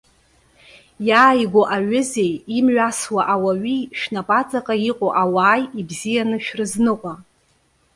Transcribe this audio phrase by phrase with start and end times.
[1.07, 7.13] Иааигәоу аҩызеи, имҩасуа ауаҩи, шәнапы аҵаҟа иҟоу ауааи, ибзианы шәрызныҟәа.